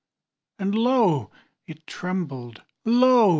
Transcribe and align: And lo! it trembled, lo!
And 0.57 0.73
lo! 0.73 1.29
it 1.67 1.85
trembled, 1.85 2.63
lo! 2.85 3.29